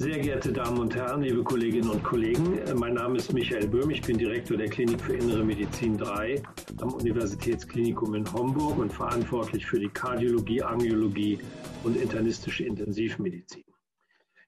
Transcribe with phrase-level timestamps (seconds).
[0.00, 4.00] Sehr geehrte Damen und Herren, liebe Kolleginnen und Kollegen, mein Name ist Michael Böhm, ich
[4.00, 6.42] bin Direktor der Klinik für Innere Medizin 3
[6.80, 11.38] am Universitätsklinikum in Homburg und verantwortlich für die Kardiologie, Angiologie
[11.84, 13.62] und internistische Intensivmedizin.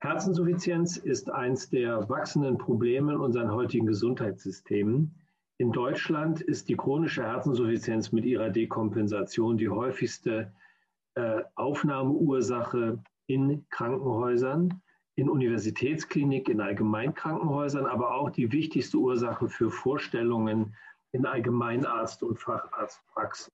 [0.00, 5.14] Herzinsuffizienz ist eines der wachsenden Probleme in unseren heutigen Gesundheitssystemen.
[5.58, 10.52] In Deutschland ist die chronische Herzinsuffizienz mit ihrer Dekompensation die häufigste
[11.14, 14.82] äh, Aufnahmeursache in Krankenhäusern
[15.16, 20.76] in Universitätskliniken, in Allgemeinkrankenhäusern, aber auch die wichtigste Ursache für Vorstellungen
[21.12, 23.52] in Allgemeinarzt- und Facharztpraxen.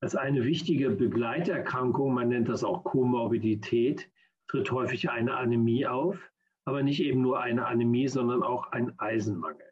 [0.00, 4.08] Als eine wichtige Begleiterkrankung, man nennt das auch Komorbidität,
[4.46, 6.30] tritt häufig eine Anämie auf,
[6.64, 9.66] aber nicht eben nur eine Anämie, sondern auch ein Eisenmangel.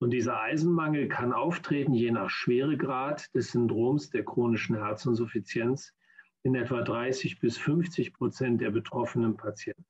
[0.00, 5.94] Und dieser Eisenmangel kann auftreten, je nach Schweregrad des Syndroms der chronischen Herzinsuffizienz,
[6.42, 9.84] in etwa 30 bis 50 Prozent der betroffenen Patienten.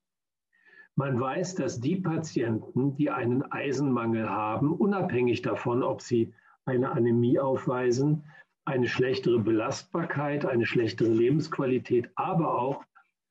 [0.95, 6.33] Man weiß, dass die Patienten, die einen Eisenmangel haben, unabhängig davon, ob sie
[6.65, 8.23] eine Anämie aufweisen,
[8.65, 12.83] eine schlechtere Belastbarkeit, eine schlechtere Lebensqualität, aber auch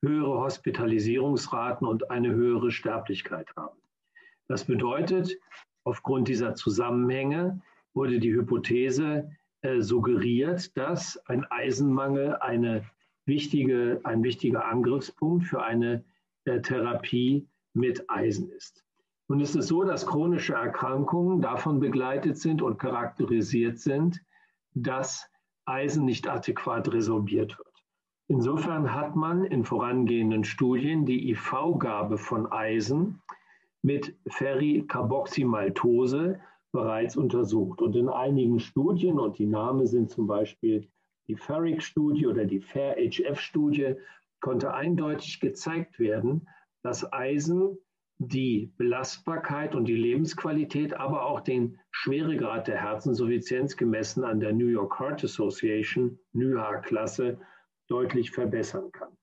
[0.02, 3.78] höhere Hospitalisierungsraten und eine höhere Sterblichkeit haben.
[4.48, 5.38] Das bedeutet,
[5.84, 7.60] aufgrund dieser Zusammenhänge
[7.94, 9.30] wurde die Hypothese
[9.62, 12.84] äh, suggeriert, dass ein Eisenmangel eine
[13.26, 16.04] wichtige, ein wichtiger Angriffspunkt für eine
[16.44, 18.84] äh, Therapie mit Eisen ist.
[19.28, 24.20] Nun ist es so, dass chronische Erkrankungen davon begleitet sind und charakterisiert sind,
[24.74, 25.30] dass
[25.66, 27.68] Eisen nicht adäquat resorbiert wird.
[28.26, 33.22] Insofern hat man in vorangehenden Studien die IV-Gabe von Eisen
[33.82, 36.40] mit Ferricarboxymaltose
[36.72, 37.82] bereits untersucht.
[37.82, 40.86] Und in einigen Studien, und die Namen sind zum Beispiel
[41.26, 43.94] die FERRIC-Studie oder die FAIR-HF-Studie,
[44.40, 46.46] konnte eindeutig gezeigt werden,
[46.82, 47.78] dass Eisen
[48.18, 54.66] die Belastbarkeit und die Lebensqualität, aber auch den Schweregrad der Herzinsuffizienz gemessen an der New
[54.66, 57.40] York Heart Association, NYHA-Klasse,
[57.88, 59.16] deutlich verbessern kann.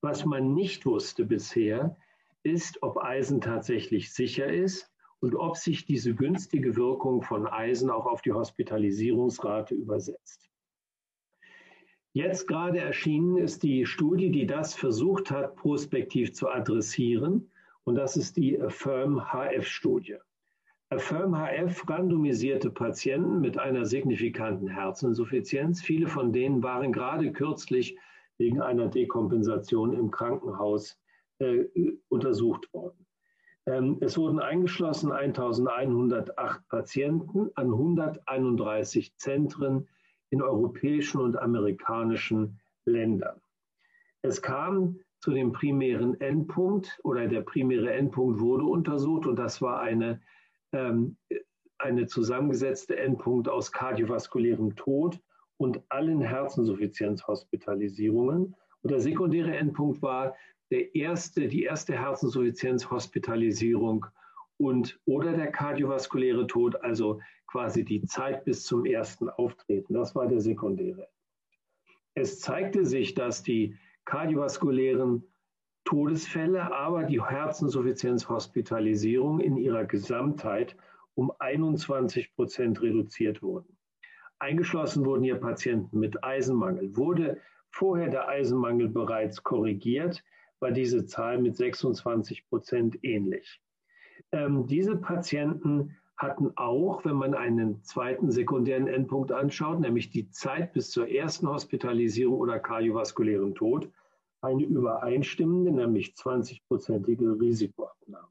[0.00, 1.96] Was man nicht wusste bisher,
[2.42, 8.06] ist, ob Eisen tatsächlich sicher ist und ob sich diese günstige Wirkung von Eisen auch
[8.06, 10.49] auf die Hospitalisierungsrate übersetzt.
[12.12, 17.50] Jetzt gerade erschienen ist die Studie, die das versucht hat, prospektiv zu adressieren.
[17.84, 20.16] Und das ist die Affirm-HF-Studie.
[20.90, 25.80] Affirm-HF randomisierte Patienten mit einer signifikanten Herzinsuffizienz.
[25.82, 27.96] Viele von denen waren gerade kürzlich
[28.38, 30.98] wegen einer Dekompensation im Krankenhaus
[31.38, 31.64] äh,
[32.08, 33.06] untersucht worden.
[33.66, 39.86] Ähm, es wurden eingeschlossen 1108 Patienten an 131 Zentren
[40.30, 43.40] in europäischen und amerikanischen Ländern.
[44.22, 49.80] Es kam zu dem primären Endpunkt oder der primäre Endpunkt wurde untersucht und das war
[49.80, 50.22] eine,
[50.72, 51.18] ähm,
[51.78, 55.20] eine zusammengesetzte Endpunkt aus kardiovaskulärem Tod
[55.58, 58.54] und allen Herzinsuffizienzhospitalisierungen.
[58.82, 60.36] Und der sekundäre Endpunkt war
[60.70, 64.06] der erste, die erste Herzinsuffizienzhospitalisierung
[64.60, 69.94] und oder der kardiovaskuläre Tod, also quasi die Zeit bis zum ersten Auftreten.
[69.94, 71.08] Das war der sekundäre.
[72.14, 75.24] Es zeigte sich, dass die kardiovaskulären
[75.84, 80.76] Todesfälle, aber die Herzinsuffizienzhospitalisierung in ihrer Gesamtheit
[81.14, 83.78] um 21 Prozent reduziert wurden.
[84.38, 86.94] Eingeschlossen wurden hier Patienten mit Eisenmangel.
[86.96, 87.40] Wurde
[87.70, 90.22] vorher der Eisenmangel bereits korrigiert,
[90.60, 93.62] war diese Zahl mit 26 Prozent ähnlich.
[94.32, 100.72] Ähm, diese Patienten hatten auch, wenn man einen zweiten sekundären Endpunkt anschaut, nämlich die Zeit
[100.74, 103.90] bis zur ersten Hospitalisierung oder kardiovaskulären Tod,
[104.42, 108.28] eine übereinstimmende, nämlich 20-prozentige Risikoabnahme.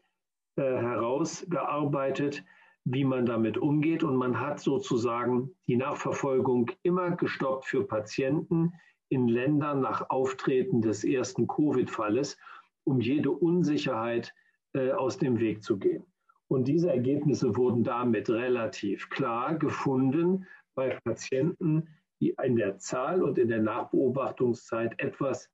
[0.55, 2.45] äh, herausgearbeitet,
[2.85, 4.05] wie man damit umgeht.
[4.05, 8.73] Und man hat sozusagen die Nachverfolgung immer gestoppt für Patienten
[9.09, 12.39] in Ländern nach Auftreten des ersten Covid-Falles,
[12.85, 14.33] um jede Unsicherheit
[14.75, 16.07] äh, aus dem Weg zu gehen.
[16.47, 20.47] Und diese Ergebnisse wurden damit relativ klar gefunden
[20.77, 21.89] bei Patienten,
[22.23, 25.51] die in der Zahl und in der Nachbeobachtungszeit etwas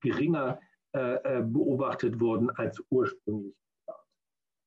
[0.00, 0.60] geringer
[0.94, 3.56] äh, äh, beobachtet wurden als ursprünglich.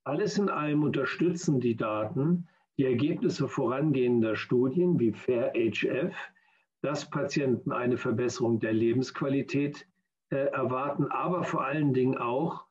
[0.03, 2.47] Alles in allem unterstützen die Daten
[2.77, 6.15] die Ergebnisse vorangehender Studien wie FAIR-HF,
[6.81, 9.87] dass Patienten eine Verbesserung der Lebensqualität
[10.31, 12.65] äh, erwarten, aber vor allen Dingen auch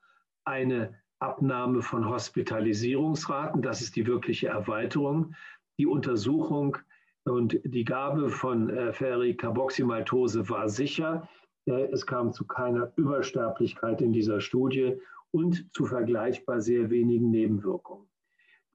[0.44, 3.62] eine Abnahme von Hospitalisierungsraten.
[3.62, 5.34] Das ist die wirkliche Erweiterung.
[5.78, 6.76] Die Untersuchung
[7.24, 11.28] und die Gabe von äh, Ferricarboxymaltose war sicher.
[11.66, 14.98] Äh, es kam zu keiner Übersterblichkeit in dieser Studie
[15.30, 18.06] und zu vergleichbar sehr wenigen Nebenwirkungen.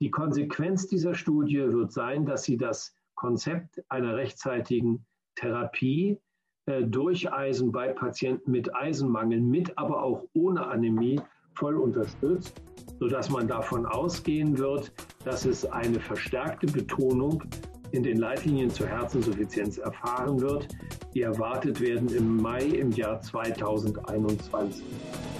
[0.02, 5.06] Die Konsequenz dieser Studie wird sein, dass sie das Konzept einer rechtzeitigen
[5.36, 6.18] Therapie
[6.66, 11.22] äh, durch Eisen bei Patienten mit Eisenmangel, mit aber auch ohne Anämie
[11.54, 12.62] voll unterstützt,
[13.00, 14.92] sodass man davon ausgehen wird,
[15.26, 17.44] dass es eine verstärkte Betonung
[17.92, 20.68] in den Leitlinien zur Herzinsuffizienz erfahren wird,
[21.14, 24.84] die erwartet werden im Mai im Jahr 2021.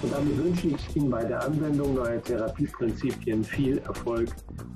[0.02, 4.30] Und damit wünsche ich Ihnen bei der Anwendung neuer Therapieprinzipien viel Erfolg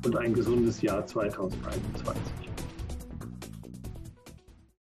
[0.06, 2.53] und ein gesundes Jahr 2021.